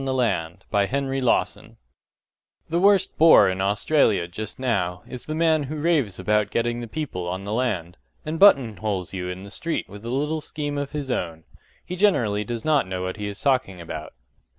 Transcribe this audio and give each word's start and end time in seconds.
SETTLING 0.01 0.09
ON 0.33 0.65
THE 0.73 1.23
LAND 1.23 1.77
The 2.71 2.79
worst 2.79 3.15
bore 3.19 3.47
in 3.47 3.61
Australia 3.61 4.27
just 4.27 4.57
now 4.57 5.03
is 5.07 5.25
the 5.25 5.35
man 5.35 5.61
who 5.65 5.79
raves 5.79 6.17
about 6.17 6.49
getting 6.49 6.79
the 6.79 6.87
people 6.87 7.27
on 7.27 7.43
the 7.43 7.53
land, 7.53 7.97
and 8.25 8.39
button 8.39 8.77
holes 8.77 9.13
you 9.13 9.27
in 9.27 9.43
the 9.43 9.51
street 9.51 9.87
with 9.87 10.03
a 10.03 10.09
little 10.09 10.41
scheme 10.41 10.79
of 10.79 10.93
his 10.93 11.11
own. 11.11 11.43
He 11.85 11.95
generally 11.95 12.43
does 12.43 12.65
not 12.65 12.87
know 12.87 13.03
what 13.03 13.17
he 13.17 13.27
is 13.27 13.39
talking 13.39 13.79
about. 13.79 14.13